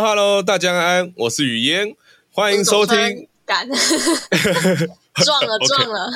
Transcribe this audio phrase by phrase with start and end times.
[0.00, 1.94] Hello Hello，大家安，我是雨嫣，
[2.32, 3.28] 欢迎收听。
[3.44, 3.68] 敢
[5.22, 6.10] 撞了撞了，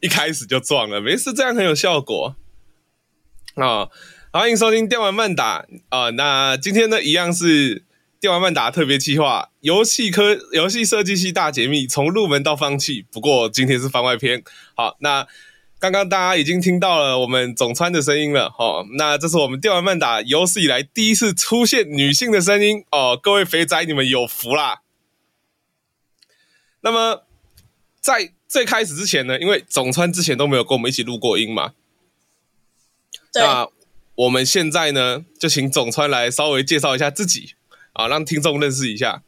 [0.00, 2.36] 一开始就撞了，没事，这样很有效果
[3.54, 3.90] 啊、哦。
[4.34, 6.10] 欢迎收听电玩漫打啊、呃。
[6.10, 7.82] 那今天呢，一样是
[8.20, 13.06] 电玩漫打特别计划，游戏科游戏设计系大解密，从入门到放弃。
[13.10, 14.44] 不过今天是番外篇。
[14.74, 15.26] 好，那。
[15.82, 24.82] 刚刚大家已经听到了我们总川的声音了，哦，那这是我们电玩慢打有史以来第一次出现女性的声音哦，各位肥宅你们有福啦。
[26.82, 27.24] 那么
[28.00, 31.72] 在最开始之前呢，因为总川之前都没有跟我们一起录过音嘛，
[33.34, 33.66] 那
[34.14, 37.54] 我们现在呢就请总川来稍微介绍一下自己
[37.94, 39.24] 啊，让听众认识一下。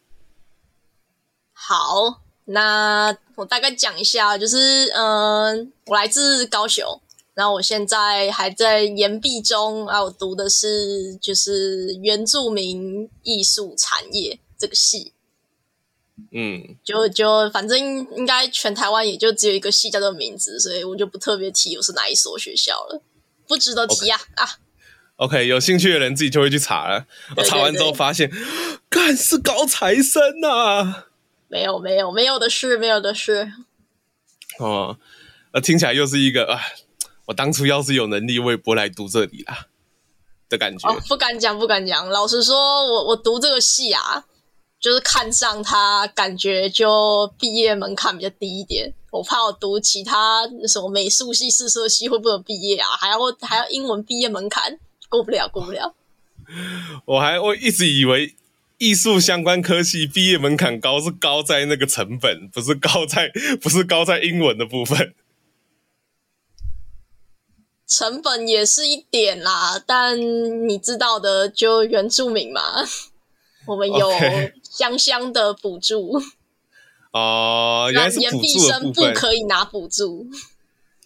[1.52, 2.22] 好。
[2.46, 7.00] 那我大概讲一下，就是嗯、呃，我来自高雄，
[7.34, 15.12] 然后我现在还在延毕中啊，我读的是就是原住民艺术产业这个系，
[16.32, 17.78] 嗯，就就反正
[18.16, 23.02] 应该全台湾也就只有一个系叫这个名字，所以我就不特别提我是哪一所学校了，
[23.48, 24.58] 不值得提呀啊，啊。
[25.16, 28.30] OK，有兴趣的人自己就会去查了，我查完之后发现，
[28.88, 31.06] 干是高材生啊。
[31.54, 33.52] 没有没有没有的事，没有的事。
[34.58, 34.98] 哦，
[35.52, 36.60] 那听起来又是一个啊，
[37.26, 39.68] 我当初要是有能力，我也不会来读这里啦
[40.48, 40.90] 的感觉。
[40.90, 42.08] 哦，不敢讲，不敢讲。
[42.08, 44.24] 老实说，我我读这个系啊，
[44.80, 48.92] 就是看上它，感觉就毕业门槛比较低一点。
[49.12, 54.76] 我怕我读其他什么美术系、视设系会不会毕业啊，还要还要英文毕业门槛
[55.08, 55.94] 过不了，过不了。
[57.04, 58.34] 我还我一直以为。
[58.84, 63.32] 艺术相关科系毕业门槛高，是高在那个成本，不是高在
[63.62, 65.14] 不是高在英文的部分。
[67.86, 70.20] 成本也是一点啦，但
[70.68, 72.60] 你知道的，就原住民嘛，
[73.68, 74.10] 我们有
[74.62, 76.20] 香香的补助。
[77.12, 78.44] 哦、原来是补助的部分。
[78.44, 80.26] 延毕生不可以拿补助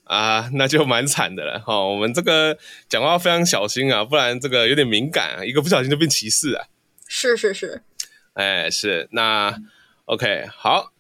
[0.03, 1.93] 啊，那就蛮惨的了哈、哦。
[1.93, 6.67] 我们这个讲话非常小心啊，不然这个有点敏感啊，一个不小心就变歧视啊。
[7.09, 7.83] 是是是，
[8.35, 9.57] 哎是那
[10.05, 10.93] OK 好，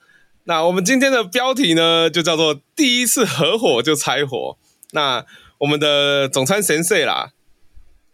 [0.44, 4.56] 那我们今天的标题呢就叫做第一次合伙就拆伙。
[4.92, 5.26] 那
[5.58, 7.32] 我们的总参神社啦，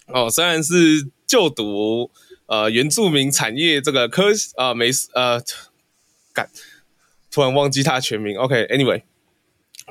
[0.08, 2.10] 哦虽然是就读
[2.46, 4.24] 呃原住民产业这个科
[4.56, 5.40] 啊美呃，
[6.32, 6.50] 干
[7.30, 9.02] 突然忘记他全名 OK Anyway，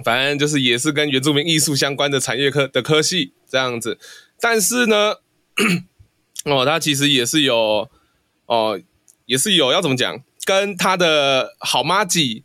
[0.03, 3.97] 反正就是也是跟原住民艺术相关的产业科的科系这样子，
[4.41, 5.15] 但是呢。
[6.43, 7.89] 哦，他其实也是有，
[8.47, 8.79] 哦，
[9.25, 12.43] 也是有要怎么讲，跟他的好妈吉，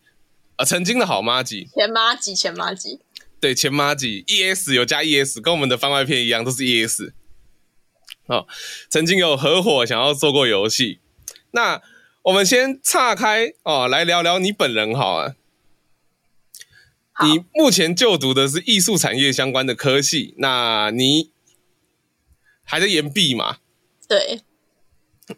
[0.57, 3.01] 呃，曾经的好妈吉，前妈吉，前妈吉，
[3.41, 7.13] 对，前妈吉，ES 有加 ES，跟我们的番外篇一样，都是 ES。
[8.27, 8.47] 哦，
[8.89, 11.01] 曾经有合伙想要做过游戏，
[11.53, 11.81] 那
[12.23, 15.35] 我们先岔开哦，来聊聊你本人好了。
[17.13, 21.31] 好，你目前就读的是艺术产业相关的科系，那你
[22.63, 23.59] 还在研毕嘛？
[24.09, 24.41] 对，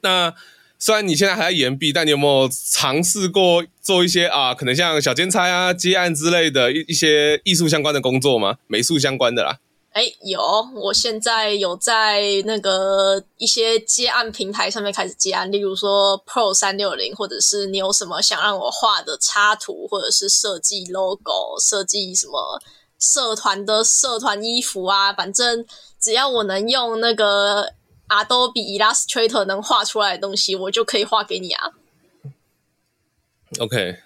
[0.03, 0.32] 那
[0.78, 8.56] 虽然你现在还在延毕，但你有没有尝试过做一些啊，可能像小兼差啊、接案之类的一一些艺术相关的工作吗？
[8.69, 9.59] 美术相关的啦。
[9.91, 10.41] 哎，有，
[10.76, 22.62] 我现在有在那个一些接案平台上面开始接案，例如说 Pro 三六零，或者是你有什么想让我画的插图，或者是设计 logo、设计什么
[22.98, 25.66] 社团的社团衣服啊，反正
[26.00, 27.75] 只要我能用那个。
[28.10, 31.71] Adobe Illustrator 能画出来的东西，我就可以画给你啊。
[33.59, 33.98] OK，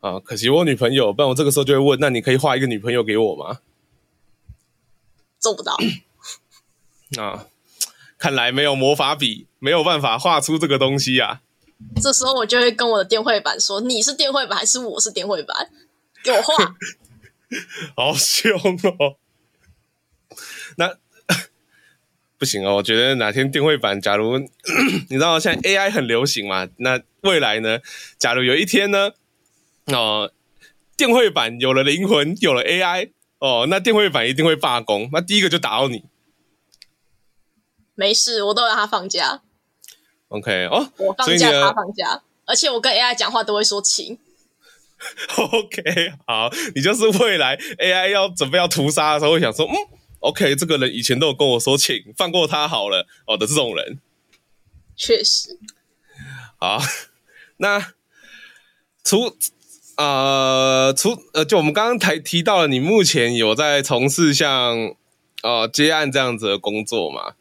[0.00, 3.60] 啊，可惜我女朋友，不然我这个时候就会问：那你可以画一个女朋友给我吗？
[5.40, 5.76] 做不到。
[7.20, 7.46] 啊，
[8.16, 11.42] 看来没有魔法笔，没有办法画出这个东西啊。
[12.00, 15.70] 这时候我就会跟我的电绘板说：你是电绘板还是我是电绘板？
[16.22, 16.74] 给我画。
[17.96, 18.52] 好凶
[18.98, 19.16] 哦。
[20.76, 20.96] 那。
[22.38, 24.38] 不行哦，我觉得哪天电绘板，假如
[25.08, 27.78] 你知道现在 AI 很流行嘛，那未来呢？
[28.18, 29.12] 假如有一天呢，
[29.86, 30.30] 哦，
[30.96, 36.04] 电绘版有了灵魂，有了 AI，哦，那电绘版一定会罢工，那第一个就打到你。
[37.94, 39.40] 没事，我都让他放假。
[40.28, 44.18] OK，哦，我放假，他放假，而且我跟 AI 讲话都会说请。
[45.36, 49.74] OK，好，你就是未来 AI 要准备要屠杀的时候，会想说，嗯。
[50.20, 53.98] OK，这个人以前都有跟我说，请放过他好了哦的这种人，
[54.96, 55.58] 确实。
[56.58, 56.80] 好，
[57.58, 57.94] 那
[59.04, 59.36] 除
[59.96, 64.96] 呃除呃，就我们刚刚才提到了，你目前有在从事像
[65.42, 67.34] 呃接案这样子的工作嘛？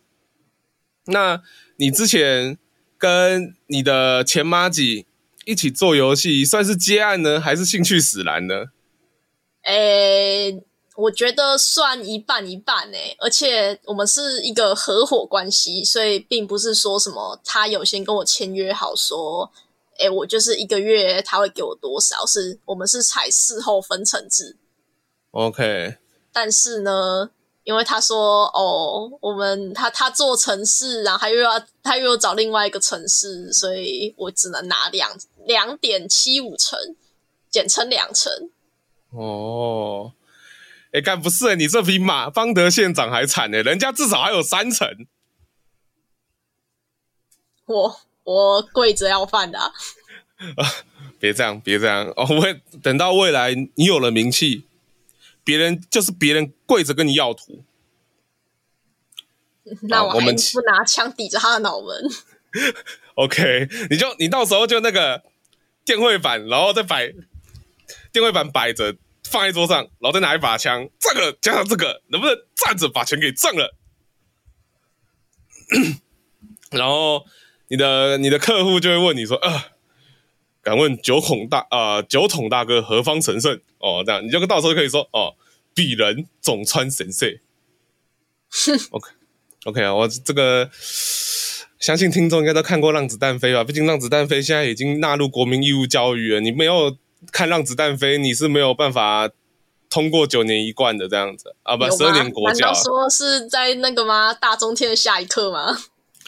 [1.05, 1.41] 那
[1.77, 2.57] 你之前
[2.97, 5.05] 跟你的前妈几
[5.45, 8.65] 一起做游戏，算是接案呢，还是兴趣使然呢？
[9.63, 10.63] 诶、欸，
[10.95, 19.51] 我觉得算一半一半诶，而且我们是一个合伙关系，所以并不是说什么他有先跟我签约好说，
[19.99, 24.57] 诶、欸，我就是一个月他会给我多少，是我们是采事后分成制。
[25.31, 25.97] OK，
[26.31, 27.29] 但是呢，
[27.65, 35.11] 因为他说哦，我们他他做城市，然后他又要他又要找另外一个城市，所以我只能拿两
[35.45, 36.79] 两点七五成，
[37.49, 38.31] 简称两成。
[39.11, 40.13] 哦，
[40.95, 44.87] 哎，干不是，你这比马方德县长还惨呢，人家至少还有三成。
[47.65, 49.73] 我我跪着要饭的啊！
[50.55, 50.71] 啊，
[51.19, 52.25] 别这样，别这样哦！
[52.29, 54.63] 我会等到未来你有了名气，
[55.43, 57.65] 别人就是别人跪着跟你要图。
[59.89, 62.09] 那我们不拿枪抵着他的脑门？
[63.15, 65.23] OK，你就你到时候就那个
[65.83, 67.11] 电绘板，然后再摆
[68.13, 68.95] 电绘板摆着。
[69.29, 73.75] 放在桌上，然后再拿一把枪，这个加上这个，能不能站着把钱给挣了？
[76.71, 77.25] 然后
[77.69, 79.63] 你的你的客户就会问你说：“啊、呃，
[80.61, 85.35] 敢问九孔大啊、呃，九桶大哥何方神圣？”哦，这样你就到时候可以说：“哦，
[85.73, 87.27] 鄙人总穿神社。
[88.91, 89.09] ”OK
[89.65, 90.69] OK 啊，我这个
[91.79, 93.63] 相信听众应该都看过《让子弹飞》吧？
[93.63, 96.95] 毕竟《让子弹飞》现在已经纳入国民义务教育了，你没有。
[97.31, 99.29] 看让子弹飞，你是没有办法
[99.89, 101.77] 通过九年一贯的这样子啊？
[101.77, 102.67] 不，十二年国教。
[102.67, 104.33] 难道说是在那个吗？
[104.33, 105.77] 大中天的下一课吗？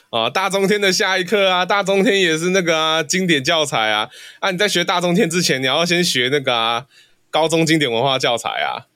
[0.10, 4.10] 啊， 大中天的下一课啊，大中天也是那个啊，经典教材啊。
[4.40, 6.86] 啊，你在学大中天之前，你要先学那个啊，
[7.30, 8.88] 高中经典文化教材啊。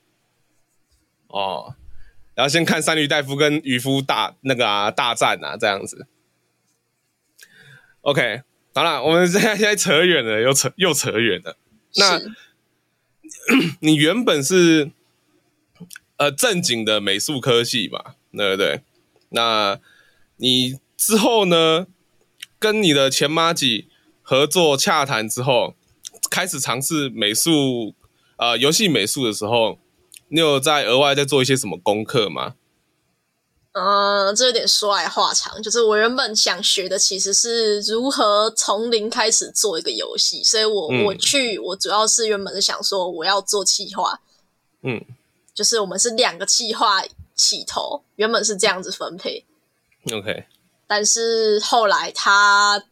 [1.27, 1.75] 哦，
[2.33, 6.07] 然后先看三驴大夫跟渔夫大那个啊大战啊，这样子。
[8.01, 8.41] OK，
[8.73, 11.57] 好了，我们现在现在扯远了，又扯又扯远了。
[11.95, 12.21] 那，
[13.81, 14.91] 你原本是
[16.17, 18.81] 呃正经的美术科系嘛，对不对？
[19.29, 19.79] 那
[20.37, 21.87] 你之后呢，
[22.59, 23.87] 跟你的前妈几
[24.21, 25.75] 合作洽谈之后，
[26.29, 27.95] 开始尝试美术
[28.37, 29.79] 呃游戏美术的时候，
[30.29, 32.55] 你有在额外在做一些什么功课吗？
[33.73, 44.19] 呃，这有点说来话长，就是我原本想学的其实是如何从零开始做一个游戏，所以我、嗯、我去，我主要是原本是想说我要做企划，
[44.83, 45.01] 嗯，
[45.53, 47.01] 就是我们是两个企划
[47.33, 49.45] 起头，原本是这样子分配
[50.11, 50.45] ，OK，
[50.85, 52.83] 但是后来他，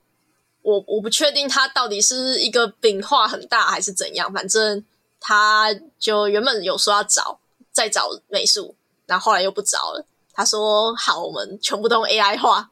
[0.61, 4.85] 我我不确定他到底是一个饼画很大还是怎样，反正
[5.19, 7.41] 他就原本有说要找
[7.73, 10.05] 再找美术，然后后来又不找了。
[10.39, 12.71] 他说：“好，我们全部都用 AI 化。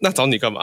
[0.00, 0.60] 那找你干嘛？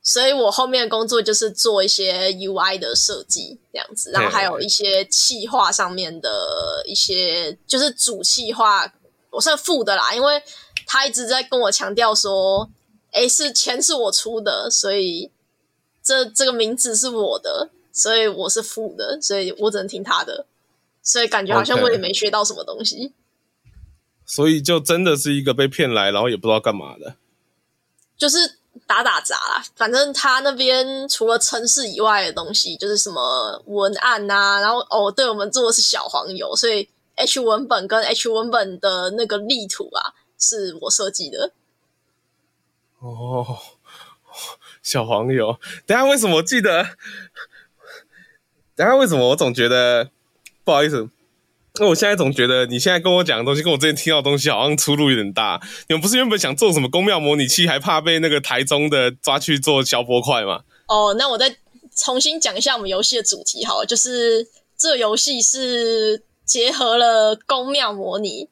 [0.00, 8.94] 所以我后面的工作就是做一些 UI 的设计，这样子，然后还有一些企划上面的一些，就是主企划，
[9.30, 10.14] 我是负的啦。
[10.14, 10.40] 因为
[10.86, 12.70] 他一直在跟我强调说，
[13.10, 15.32] 诶，是钱是我出的，所以
[16.00, 20.46] 这这个名字是我的，所以我是负的，所以我只能听他的。
[21.02, 23.12] 所以感觉好像我也没学到什么东西。”
[24.28, 27.16] 所以就真的是一个被骗来，然后也不知道干嘛的，
[28.18, 29.64] 就是打打杂啦。
[29.74, 41.52] 反正他那边除了城市以外的东西，就是什么文案啊，然后哦，对，我们做的是小黄油，所以 H 文本跟 H 文本的那个立图啊，是我设计的。
[42.98, 43.58] 哦，
[44.82, 46.86] 小黄油，等下为什么我记得？
[48.76, 50.10] 等下为什么我总觉得
[50.64, 51.08] 不好意思？
[51.80, 55.60] 那我现在总觉得你现在跟我讲的东西，跟我之前听到的东西好像出入有点大。
[55.88, 60.62] 你们不是原本想做什么宫庙模拟器，还怕被那个台中的抓去做消波块吗？
[60.88, 61.56] 哦，那我再
[61.96, 68.48] 重新讲一下我们游戏的主题好了，就是这游戏是结合了宫庙模拟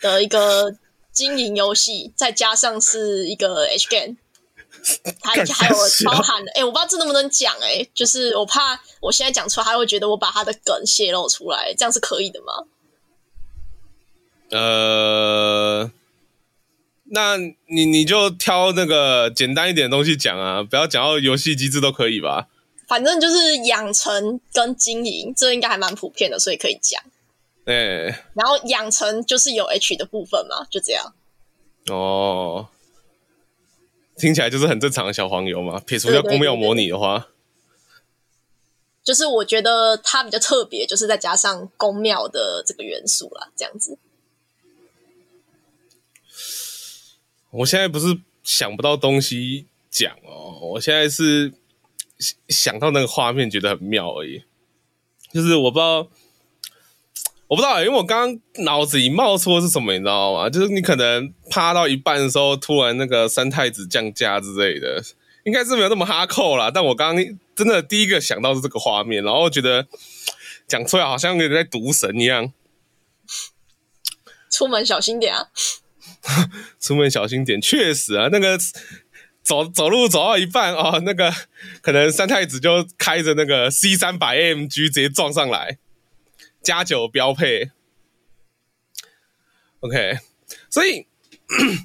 [0.00, 0.76] 的一个
[1.12, 4.16] 经营游戏，再加上是一个 H game。
[5.22, 12.64] 还还有包含的，哎、欸，我不知道这能不能讲，哎，就是我怕我现在讲出来，他会觉得我把他的梗泄露出来，这样是可以的吗？
[14.50, 15.90] 呃，
[17.04, 22.48] 那你你就挑那个简单一点的东西讲啊，不要讲到游戏机制都可以吧？
[22.86, 27.02] 反正就是养成跟经营，这应该还蛮普遍的，所以可以讲。
[27.64, 31.14] 哎、欸，然后养成就是有 H 的部分嘛，就这样。
[31.88, 32.68] 哦。
[34.16, 37.28] 听起来就是很正常的小黄油嘛，撇除掉宫庙模拟的话，
[39.02, 43.98] 就是我觉得它比较特别，就是再加上宫庙的这个元素啦，这样子。
[47.50, 51.52] 我现在不是想不到东西，讲哦，我现在是
[52.48, 54.44] 想到那个画面觉得很妙而已，
[55.32, 56.08] 就是我不知道。
[57.46, 60.48] 我不知道，因为我刚刚脑子里冒出的是什么，你知道吗？
[60.48, 65.02] 就是你可能趴到一半的时候，突然那个三太子降价之类的，
[65.44, 66.70] 应该是没有那么哈扣啦。
[66.72, 67.24] 但我刚刚
[67.54, 69.86] 真的第一个想到是这个画面，然后觉得
[70.66, 72.52] 讲出来好像有点在赌神一样。
[74.50, 75.48] 出门小心点啊！
[76.80, 78.58] 出门小心点，确实啊，那个
[79.42, 81.32] 走走路走到一半哦，那个
[81.82, 85.78] 可能三太子就开着那个 C 三百 AMG 直接撞上来。
[86.64, 87.70] 加九标配
[89.80, 90.18] ，OK，
[90.70, 91.06] 所以，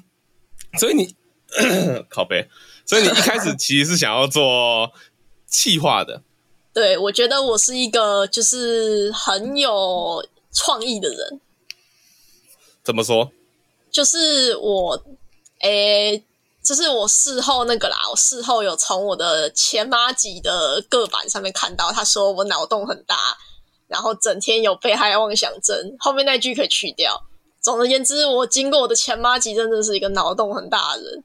[0.80, 1.14] 所以你
[2.08, 2.48] 靠背，
[2.86, 4.90] 所以你一开始其实是想要做
[5.46, 6.22] 气化的。
[6.72, 11.40] 对，我觉得我是一个就是很有创意的人。
[12.82, 13.30] 怎么说？
[13.90, 15.04] 就是我，
[15.60, 16.24] 诶，
[16.62, 23.36] 就是我事后那个啦，我事后有从我的前妈级的个板上面看到，他说我脑洞很大。
[23.90, 27.26] 然后整天有被害妄想症，后面那句可以去掉。
[27.60, 31.24] 总而言之，我经过我的前妈级真的是一个脑洞很大的人。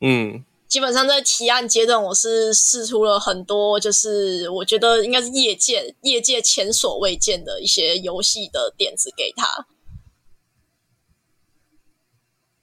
[0.00, 9.66] 嗯，基本上在提案阶段，我是试出了很多，就是我觉得应该是业界业界前所未见的一些游戏的点子给他。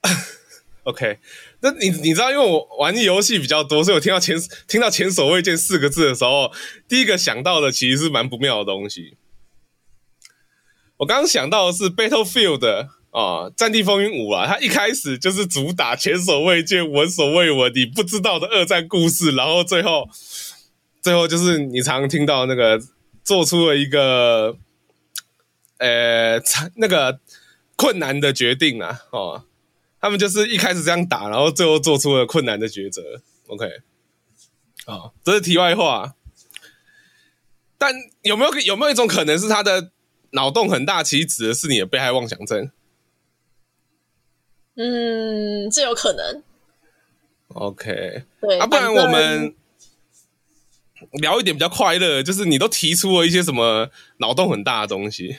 [0.84, 1.20] OK。
[1.62, 6.50] 那你你知道，因为我玩的游戏比较多，所以我听到前听到前所未见四个字的时候，
[6.88, 9.18] 第一个想到的其实是蛮不妙的东西。
[11.00, 20.06] 我刚刚想到的是 Battlefield 啊，战地风云五啊，它一开始就是主打前所未见、闻所未闻、你不知道的二战故事，然后最后
[21.00, 22.78] 最后就是你常听到那个
[23.24, 24.58] 做出了一个
[25.78, 26.38] 呃
[26.76, 27.18] 那个
[27.76, 29.44] 困难的决定啊，哦。
[30.02, 33.20] 他们就是一开始这样打，然后最后做出了困难的抉择。
[33.48, 33.66] OK，
[34.86, 36.14] 好，这是题外话。
[37.76, 39.90] 但有没有有没有一种可能是他的
[40.30, 42.70] 脑洞很大，其实指的是你的被害妄想症？
[44.76, 46.42] 嗯，这有可能。
[47.48, 49.54] OK，对啊，不然我们
[51.12, 55.38] 聊一点比较快乐，就是你都提出了一些什么脑洞很大的东西。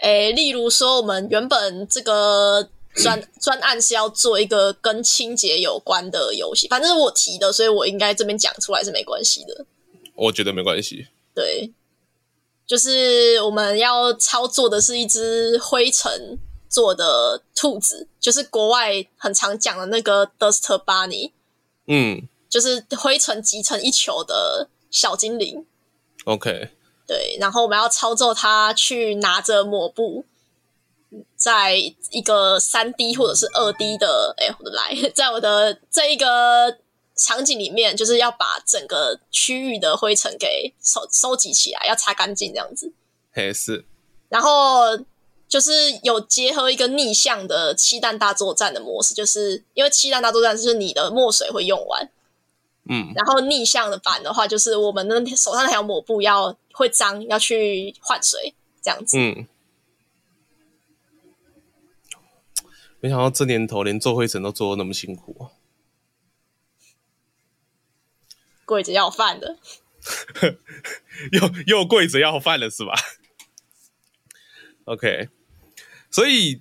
[0.00, 9.66] 诶，例如说，我们原本这个专 专案是要做一个跟清洁有关的游戏，反正是我提的，所以我应该这边讲出来是没关系的。
[10.14, 11.08] 我觉得没关系。
[11.34, 11.72] 对，
[12.68, 21.32] 就是我们要操作的是一只灰尘做的兔子，就是国外很常讲的那个 Dust Bunny，
[21.86, 25.64] 嗯，就是灰尘集成一球的小精灵。
[26.26, 26.68] OK。
[27.06, 30.26] 对，然后我们要操作它去拿着抹布，
[31.34, 31.74] 在
[32.10, 36.76] 一个三 D 或者是二 D 的，哎，我的来， 在我的这一个
[37.18, 42.92] 场景里面，就是要把整个区域的灰尘给收收集起来，要擦干净这样子。
[43.32, 43.84] 嘿，是。
[44.28, 44.96] 然后
[45.48, 45.70] 就是
[46.02, 52.10] 有结合一个逆向的气弹大作战的模式，就是因为气弹大作战就是你的墨水会用完。
[52.90, 59.18] 嗯，然后逆向的版的话，就是我们的手上那条抹布要会脏，要去换水，这样子。
[59.18, 59.46] 嗯，
[63.00, 65.48] 没想到这年头连做灰尘都做得那么辛苦，
[68.68, 69.56] 跪着要饭的，
[71.32, 72.92] 又又跪着要饭了是吧
[74.84, 75.30] ？OK，
[76.10, 76.60] 所以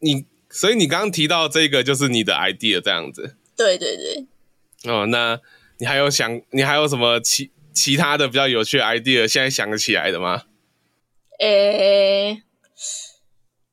[0.00, 4.26] 你所以你刚刚提到这个就是你的 idea 这样子，对对对。
[4.90, 5.40] 哦，那
[5.78, 9.28] 你还有想，你还有什么其其他的比较有趣的 idea？
[9.28, 10.44] 现在想得起来的吗？
[11.38, 12.42] 诶，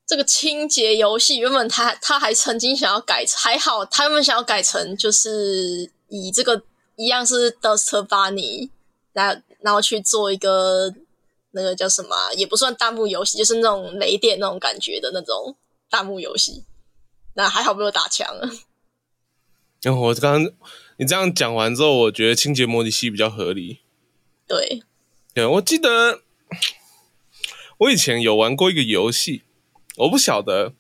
[0.06, 6.64] 这个清洁游戏原本他他还曾经想要改，还好他们想要改成就是以这个
[6.98, 8.70] 一样是 Dust Bunny，
[9.13, 10.94] 然后然后去做一个
[11.51, 15.56] 那个叫什么，也不算弹幕游戏，就是那种雷电那种感觉的那种
[15.89, 16.66] 弹幕游戏。
[17.36, 18.51] 那还好没有打枪啊。
[19.82, 20.54] 然后我刚刚。
[21.00, 23.82] 你这样讲完之后，我觉得清洁模拟器比较合理。
[24.48, 24.82] 对，
[25.32, 26.22] 对，我记得
[27.77, 29.44] 我以前有玩过一个游戏，
[29.98, 30.74] 我不晓得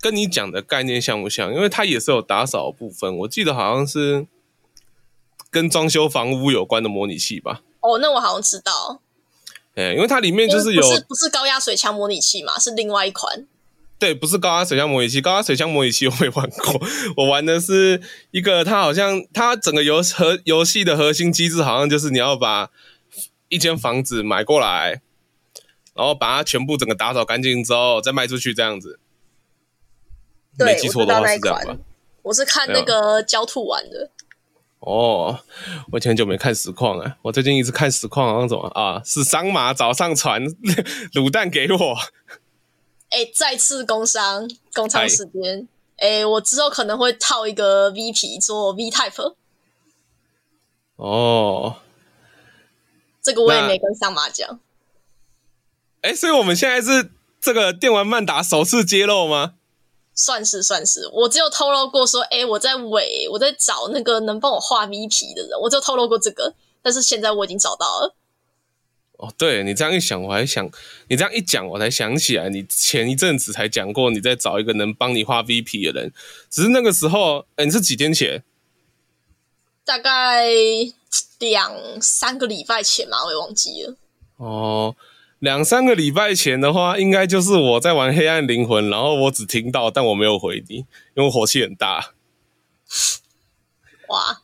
[0.00, 3.16] 跟你讲的概念像不像，因为它也是有打扫部分。
[3.18, 4.26] 我记得好像是
[5.50, 7.62] 跟装修房屋有关的模拟器吧？
[7.80, 9.00] 哦，那我好像知道。
[9.74, 12.58] 哎，因为它里面就是有，不是不是高压水枪模拟器嘛？
[12.58, 13.46] 是另外一款。
[13.98, 16.80] 对，不是高压水枪模拟器，高压水枪模拟器我没玩过。
[17.18, 22.70] 我玩的是一个，它好像它整个游核游戏的核心机制，好像就是你要把
[23.48, 25.02] 一间房子买过来，
[25.94, 28.98] 然后把它全部整个打扫干净之后再卖出去这样子。
[30.58, 31.76] 没记错的话是这样吧？
[32.22, 34.10] 我是看那个焦兔玩的。
[34.80, 35.38] 哦，
[35.92, 39.02] 我以前很久没看实况了，我最近一直看实况，好像怎么啊？
[39.04, 40.42] 是桑马早上传
[41.12, 41.96] 卤蛋给我。
[43.10, 45.68] 哎，再次工商工厂时间。
[45.98, 49.34] 哎，我之后可能会套一个 V 皮做 V Type。
[50.96, 51.76] 哦，
[53.20, 54.60] 这个我也没跟桑马讲。
[56.00, 59.56] 哎，所以我们现在是这个电玩漫达首次揭露吗？
[60.22, 68.14] 算是算是，我只有透露过说，哎，我在尾，我在找那个能帮我画 V 皮的人，我就透露过这个，但是现在我已经找到了。
[69.16, 70.70] 哦，对，你这样一想，我还想，
[71.08, 76.12] 你这样一讲，我才想起来，你前一阵子才讲过你在找一个能帮你画 V P 的人，
[76.50, 78.44] 只是那个时候，哎，你是几天前？
[79.86, 80.50] 大概
[81.38, 83.96] 两三个礼拜前嘛，我也忘记了。
[84.36, 84.94] 哦。
[85.40, 92.12] 两三个礼拜前的话，应该就是我在玩《黑暗灵魂》，然后我只听到，但我没有回你，因为我火气很大。
[94.08, 94.38] 哇！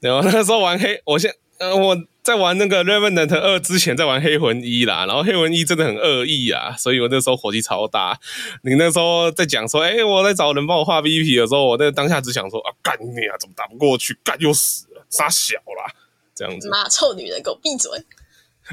[0.00, 8.18] 然后那个时候玩黑，我先呃我在玩那个《Revenant 二》之前在玩《黑魂一》啦，然后《黑魂一》真的很恶意啊，所以我那时候火气超大。
[8.62, 14.18] 你那时候在讲说，哎，我在找人帮我画 VP 的时候，我那当下只想说啊，干你啊，怎么打不过去？
[14.24, 15.94] 干又死了，杀小啦，
[16.34, 16.68] 这样子。
[16.68, 17.92] 妈，臭女人，给我闭嘴！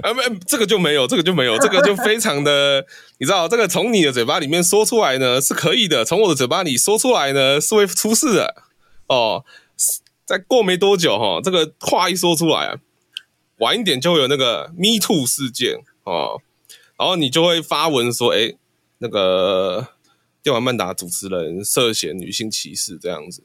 [0.01, 2.85] 啊，没，这个就没有，这个就没有，这个就非常的，
[3.19, 8.63] 你知道，这个从你的嘴巴里面说出来呢是可以的，从我的嘴巴里说出来呢是会出事的
[9.07, 9.45] 哦。
[10.25, 12.77] 再过没多久哈，这个话一说出来啊，
[13.57, 16.41] 晚一点就会有那个 Me Too 事件哦，
[16.97, 18.53] 然后你就会发文说，哎，
[19.00, 19.89] 那个
[20.41, 23.43] 电玩曼达主持人涉嫌女性歧视这样子。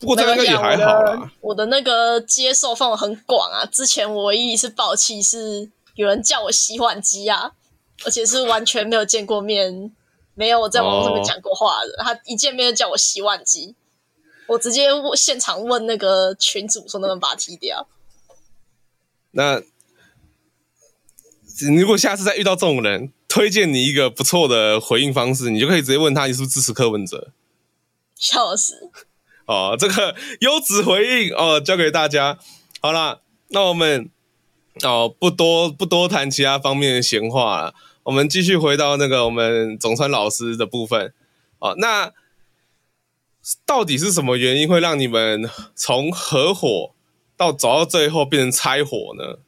[0.00, 1.30] 不过这个也还好啦。
[1.42, 3.66] 我的那个接受范围很广啊。
[3.66, 7.52] 之前我唯一一次爆气是有人叫我洗碗机啊，
[8.04, 9.92] 而且是完全没有见过面，
[10.34, 12.02] 没有我在网络上面讲过话的。
[12.02, 13.74] 他一见面就叫我洗碗机，
[14.46, 17.86] 我直接现场问那个群主说能不能把他踢掉。
[19.32, 19.62] 那
[21.78, 27.32] 如果下次再遇到这种人，推荐你一个不错的回应方式，你就可以直接问他你是不是支持柯文哲。
[28.16, 28.90] 笑死。
[29.50, 32.38] 哦，这个 优质回应哦，交给大家。
[32.80, 34.08] 好啦，那我们
[34.84, 41.12] 哦不多不多谈其他方面的闲话了，我们继续回到那个我们总川老师的部分。
[41.58, 42.12] 哦，那
[43.66, 46.92] 到底是什么原因会让你们从合伙
[47.36, 49.40] 到走到最后变成拆伙呢？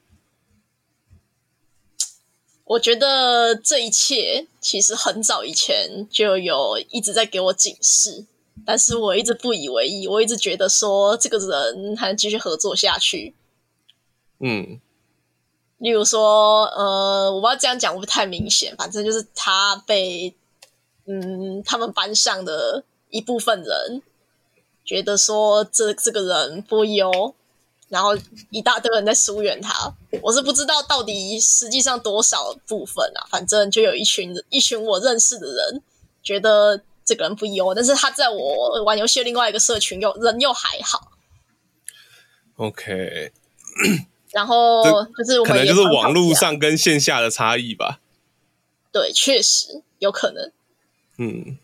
[2.64, 8.26] 我觉得这一切其实很早以前就有一直在给我警示。
[8.64, 13.34] 但是我一直不以为意，我一直觉得说这个人还能继续合作下去。
[14.38, 14.80] 嗯，
[15.78, 20.32] 例如说，呃，我不知道这样讲会不会太明显，反正就是他被
[21.06, 24.02] 嗯他们班上的一部分人
[24.84, 27.34] 觉得说这这个人不优，
[27.88, 28.16] 然后
[28.50, 29.92] 一大堆人在疏远他。
[30.22, 35.82] 我是不知道到底实际上多少部分啊，反正就有一群一群我认识的人
[36.22, 36.82] 觉得。
[37.04, 41.12] 这个人不优，但是他在我玩游戏的另外一个社群又人又还好。
[42.56, 43.32] OK，
[44.30, 44.82] 然后
[45.16, 48.00] 就是我们可能就是网络上跟线下的差异吧。
[48.92, 50.52] 对，确实有可能。
[51.18, 51.58] 嗯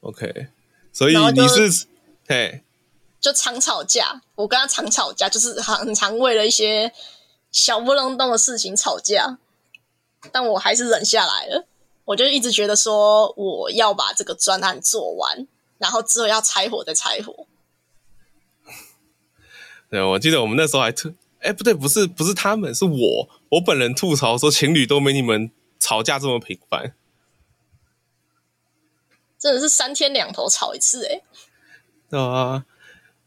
[0.00, 0.48] ，OK，
[0.92, 1.86] 所以你是
[2.26, 2.62] 嘿，
[3.20, 4.22] 就常吵架。
[4.34, 6.92] 我跟他常吵架，就是很常为了一些
[7.52, 9.38] 小不隆咚的事情吵架，
[10.32, 11.66] 但我还是忍下来了。
[12.04, 15.46] 我就一直觉得说，我要把这个专案做完，
[15.78, 17.46] 然后之后要拆伙再拆伙。
[19.88, 26.94] 对，我记得我们那时候还特，哎，不对，不是，不是他们，是我，我本人吐槽说，情侣都没你们吵架这么频繁，
[29.38, 31.22] 真的是三天两头吵一次，哎。
[32.10, 32.64] 对啊，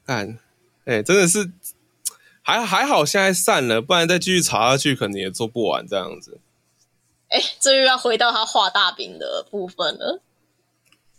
[0.06, 0.38] 看，
[0.86, 1.52] 哎，真的是，
[2.42, 6.40] 还还好，现在散了，不然再继续吵下去，可能也做不完这样子。
[7.30, 10.22] 哎，这又要回到他画大饼的部分了。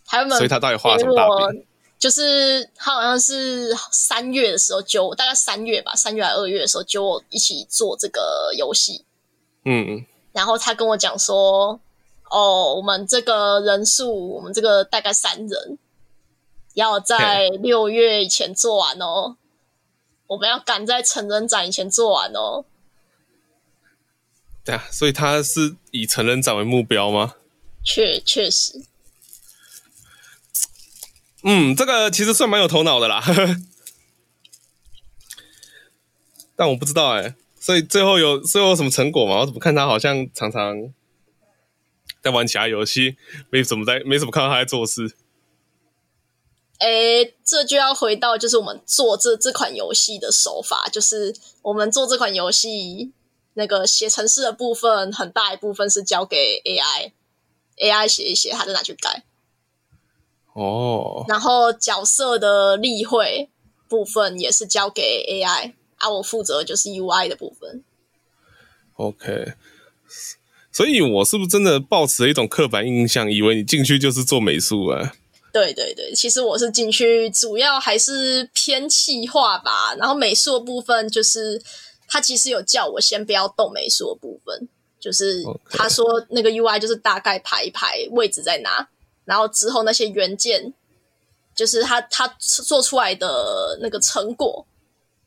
[0.04, 1.66] 他们，所以他到底画什么大饼？
[1.98, 9.04] 就是他好像是三月的时候揪我，大概三月吧，三月还二月的时候就我一起做这个游戏。
[9.64, 11.80] 嗯，然后他跟我讲说
[12.30, 15.78] ：“哦，我们这个人数，我们这个大概三人，
[16.74, 19.36] 要在六月以前做完哦。
[20.28, 22.64] 我们要赶在成人展以前做完哦。”
[24.68, 27.36] 对啊，所以他是以成人展为目标吗？
[27.82, 28.82] 确确实，
[31.42, 33.24] 嗯，这个其实算蛮有头脑的啦，
[36.54, 39.40] 但我不知道哎，所以最后有最后有什么成果吗？
[39.40, 40.92] 我怎么看他好像常常，
[42.22, 43.16] 在玩其他游戏，
[43.48, 45.16] 没怎么在，没怎么看到他在做事。
[46.80, 53.12] 诶，这就要回到就是我们做这这款游戏的手法，就是我们做这款游戏
[53.58, 59.24] 那个写程式的部分，很大一部分是交给 AI，AI 写一写，他就拿去改。
[60.54, 61.24] 哦。
[61.28, 63.50] 然后角色的例会
[63.88, 67.82] 部分也是交给 AI，啊，我负责就是 UI 的部分。
[68.94, 69.54] OK。
[70.70, 75.12] 所以，我是不是真的抱持了一种刻板印象，以为你进去就是做美术啊？
[75.52, 81.60] 对对对，其实我是进去主要还是偏气化吧，然后美术的部分就是
[82.08, 84.68] 他其实有叫我先不要动美术的部分，
[84.98, 88.88] 就是他说那个 UI 就是大概排一排位置在哪，
[89.24, 90.74] 然后之后那些元件
[91.54, 94.66] 就是他他做出来的那个成果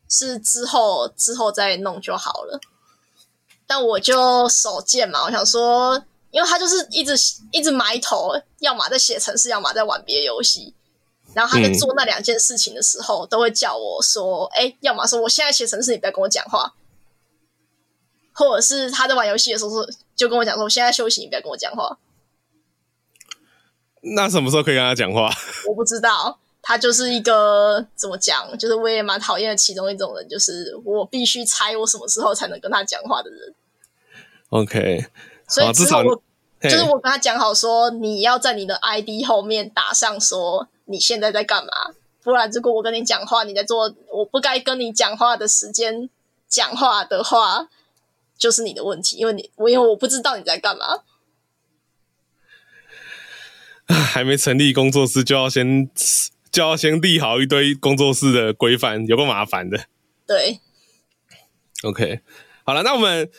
[0.08, 2.60] 是之后之后再弄就好了。
[3.66, 6.04] 但我就手贱嘛，我想说。
[6.32, 7.14] 因为他就是一直
[7.50, 10.72] 一直埋头，要么在写程式，要么在玩别的游戏。
[11.34, 16.74] 然后他在做那两件事情的时候，嗯、都会叫我说：“哎，要么说我现在写程式，你不要跟我讲话。”
[18.34, 21.98] 或者是他在玩游戏的时候，就跟我讲说：“我现在休息，你不要跟我讲话。”
[24.16, 25.30] 那什么时候可以跟他讲话？
[25.68, 26.38] 我不知道。
[26.64, 33.52] 他就是一个怎么讲，就是我也蛮讨厌的其中一种人，就是我必须猜我什么时候才能跟他讲话的人。
[34.50, 35.04] OK。
[35.48, 36.22] 所以之后我
[36.62, 41.72] 就是我跟他讲好说，你要在你的 ID 后面打上说你现在在干嘛，
[42.22, 46.10] 不然如果我跟你讲话，你在做我不该跟你讲话的时间
[46.46, 47.68] 讲话的话，
[48.36, 50.98] 就是你的问题，因为你我因为我不知道你在干嘛。
[53.88, 55.90] 还没成立工作室就要先
[56.50, 59.86] 就要先立好一堆工作室的规范，有够麻烦的。
[60.26, 60.60] 对
[61.82, 62.20] ，OK，
[62.64, 63.30] 好了，那我们。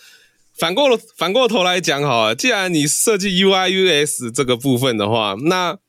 [0.55, 5.79] 反过了，反过头来讲，好了，既然你设计 UI UX 这个部分的话，那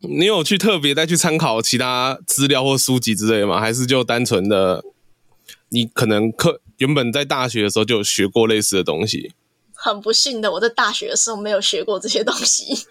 [0.00, 3.60] 你有去特别再去参考其他资料或书籍之类的吗？
[3.60, 4.84] 还是就单纯的
[5.70, 9.32] 你可能课原本在大学的时候就有学过类似的东西？
[9.74, 12.86] 很不幸的，我在大学的时候没有学过这些东西。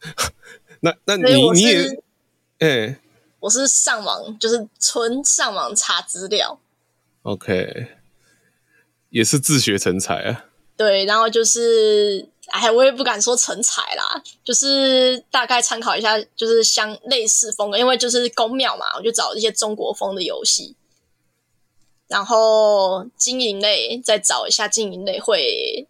[0.80, 1.82] 那那你你也，
[2.58, 2.98] 哎、欸，
[3.40, 6.60] 我是上网，就是纯上网查资料。
[7.22, 7.88] OK。
[9.10, 10.44] 也是自学成才啊，
[10.76, 20.76] 对，然后就是，哎，我也不敢说成才啦，就是大概参考一下，就是相类似风格，因为就是宫庙嘛，我就找一些中国风的游戏，
[22.08, 25.86] 然后经营类再找一下经营类会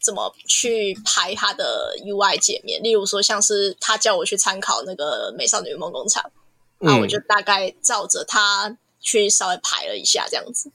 [0.00, 6.30] 怎么去排它的 UI 界面，例如说像是他叫我去参考那个美少女梦工厂，
[6.78, 10.70] 那我就大概照着他去稍微排了一下，这样子。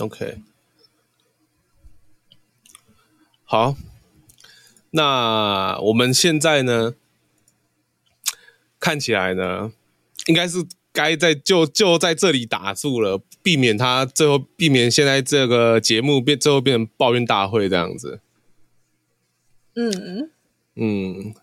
[0.00, 0.38] OK。
[3.44, 3.74] 好，
[4.90, 6.94] 那我们现在呢，
[8.80, 9.72] 看起来呢，
[10.26, 18.20] 应该是该在就就在这里打住了，避免他最后避免现在这个节目变最后变成抱怨大会这样子。
[19.74, 20.30] 嗯
[20.74, 21.34] 嗯，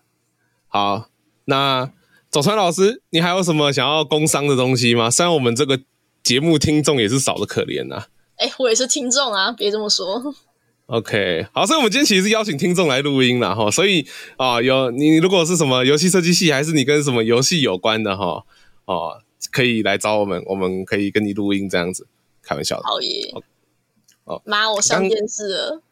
[0.68, 1.08] 好，
[1.44, 1.90] 那
[2.28, 5.10] 早川老师，你还有什么想要工商的东西吗？
[5.10, 5.80] 虽然我们这个
[6.22, 8.06] 节目听众也是少的可怜呐。
[8.36, 10.34] 哎，我也是听众啊，别这么说。
[10.86, 18.46] OK，好，所以我们今天其实是邀请听众来录音了哈，所以啊、哦，有你如果是什么游戏设计系，还是你跟什么游戏有关的哈，
[18.84, 19.20] 哦，
[19.50, 22.06] 可以来找我们，我们可以跟你录音这样子，
[22.40, 22.84] 开玩笑的。
[22.84, 23.34] 好耶！
[24.22, 25.82] 哦，妈，我上电视了。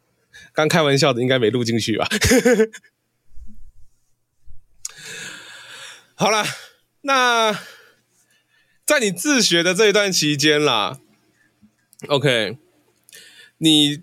[0.53, 2.07] 刚开玩笑的，应该没录进去吧？
[6.15, 6.45] 好了，
[7.01, 7.53] 那
[8.87, 11.01] 在你自学的这一段期间啦
[12.07, 12.59] ，OK，
[13.59, 14.01] 你。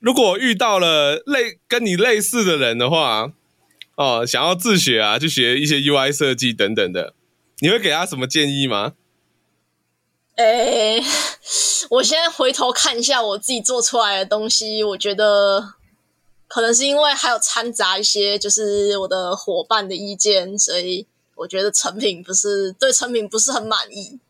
[0.00, 3.32] 如果遇到了类跟你类似的人的话，
[3.96, 7.14] 哦，想要自学啊，去学一些 UI 设计等等的，
[7.58, 8.94] 你会给他什么建议吗？
[10.36, 11.04] 诶、欸，
[11.90, 15.74] 我先回头看一下我自己做出来的东西，我觉得
[16.46, 24.20] 可能是因为还有掺杂一些就是我的伙伴的意见，所以我觉得成品不是对成品不是很满意。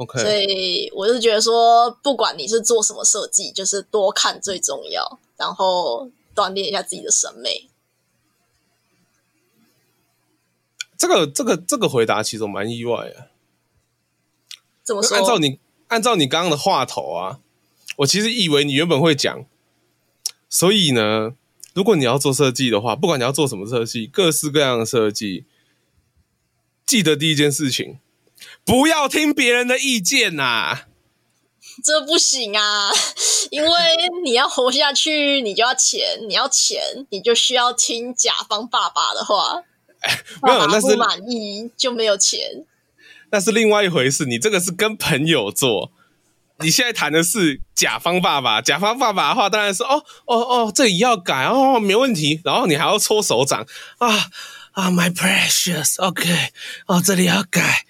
[0.00, 0.22] Okay.
[0.22, 7.68] 所以我是觉得说，不管你是做什么设计，就是多看最重要，然后锻炼一下自己的审美。
[10.96, 13.28] 这个这个这个回答其实我蛮意外的。
[14.82, 15.18] 怎么说？
[15.18, 15.58] 按照你
[15.88, 17.40] 按照你刚刚的话头啊，
[17.96, 19.44] 我其实以为你原本会讲。
[20.48, 21.34] 所以呢，
[21.74, 25.44] 如果你要做设计的话，不管你要做什么设计，各式各样的设计，
[26.86, 27.98] 记得第一件事情。
[28.64, 30.86] 不要听别人的意见呐、啊！
[31.82, 32.90] 这不行啊！
[33.50, 33.70] 因为
[34.22, 39.62] 你要活下去，你就要钱，你要钱，你就需要听甲方爸爸的话。
[40.00, 42.66] 哎， 没有，那是不满意就没有钱。
[43.32, 44.24] 那是另外一回事。
[44.24, 45.92] 你这个是跟朋友做，
[46.58, 48.60] 你现在谈的是甲方爸爸。
[48.60, 52.40] 甲方爸爸的话，当然是哦哦哦，这里要改哦，没问题。
[52.44, 53.66] 然后你还要搓手掌
[53.98, 54.30] 啊
[54.72, 56.50] 啊，My precious，OK，
[56.86, 57.84] 哦，这里要改，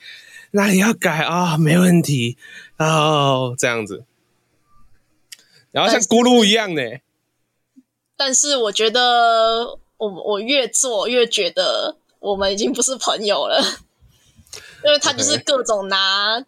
[0.52, 2.36] 那你要改啊，没问题。
[2.78, 4.04] 哦，这样子，
[5.70, 6.82] 然后像咕噜一样呢。
[8.16, 13.62] 但是我觉得，我我越做越觉得我们已经不是朋友了，
[14.84, 16.44] 因为他就是各种拿 Okay.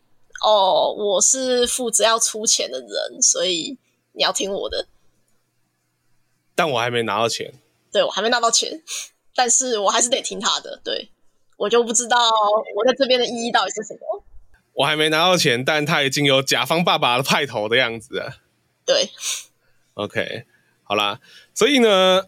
[0.48, 3.78] 哦，我是负责要出钱的人，所以
[4.12, 4.88] 你要听我的。
[6.56, 7.54] 但我还没拿到钱，
[7.92, 8.82] 对，我还没拿到钱，
[9.36, 10.80] 但是我还是得听他的。
[10.82, 11.10] 对，
[11.56, 12.16] 我就不知道
[12.76, 14.24] 我在这边的意义到底是什么。
[14.74, 18.40] 我还没拿到钱，但他已经有甲方爸爸的派头的样子了。
[18.86, 19.10] 对
[19.94, 20.44] ，OK，
[20.82, 21.20] 好啦，
[21.54, 22.24] 所以呢，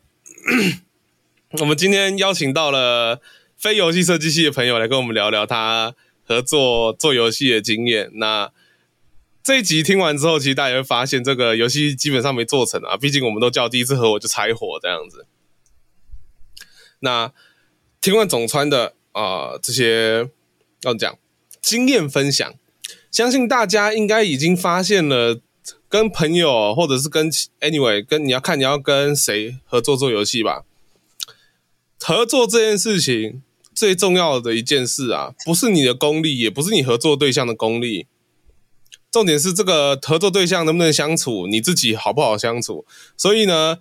[1.61, 3.21] 我们今天邀请到了
[3.57, 5.95] 非游戏设计系的朋友来跟我们聊聊他
[6.27, 8.11] 合作做游戏的经验。
[8.15, 8.53] 那
[9.43, 12.97] 这一集听完之后，其实大家会发现，这个游戏基本上没做成啊。
[12.97, 15.27] 毕竟我们都叫第一次合伙就拆伙这样子。
[17.01, 17.33] 那
[18.01, 20.29] 听完总川的啊、呃、这些
[20.83, 21.19] 要讲。
[21.63, 22.55] 经验分享，
[23.11, 25.41] 相信大家应该已经发现了，
[25.89, 30.67] 跟朋友或者是跟 anyway，跟你要看你要跟谁合作做游戏吧。
[31.99, 33.43] 合作这件事情
[33.75, 38.07] 最重要的一件事啊，不是你的功力，也不是你合作对象的功力，
[39.11, 42.85] 重点是这个合作对象能不能相处，你自己好不好相处。
[43.17, 43.79] 所以呢，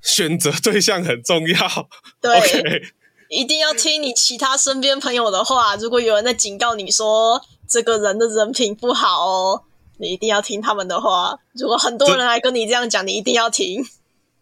[0.00, 1.88] 选择对象很重要。
[2.20, 2.30] 对。
[2.40, 2.82] Okay
[3.28, 5.74] 一定要听你其他身边朋友的话。
[5.76, 9.62] 如果有人在警告你说这个人的人品不好哦，
[9.98, 11.38] 你一定要听他们的话。
[11.54, 13.84] 如果很多人来跟你这样讲，你一定要听。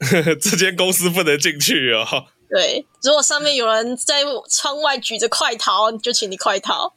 [0.40, 2.26] 这间公司不能进去哦。
[2.50, 6.92] 对，如果上面有人在窗外举着快逃，就请你快逃。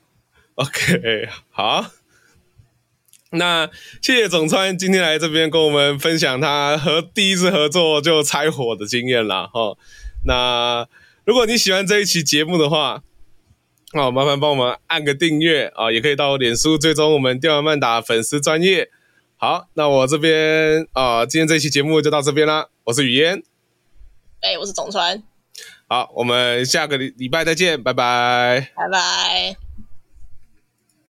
[0.55, 1.85] OK，好。
[3.31, 3.69] 那
[4.01, 9.49] 谢谢总川今天来这边跟我们分享他和第一次合作就拆伙的经验啦。
[9.53, 9.77] 哈。
[10.25, 10.87] 那。
[11.25, 13.03] 如果你喜欢这一期节目的话，
[13.93, 18.89] 好，麻烦帮我们按个订阅啊，也可以到我脸书追踪我们电玩慢打粉丝专业。
[19.37, 22.67] 好，那我这边啊，今天这一期节目就到这边啦。
[22.83, 23.43] 我是雨嫣，
[24.41, 25.23] 哎、欸，我是总川。
[25.87, 29.64] 好，我们下个礼礼拜再见，拜拜，拜拜。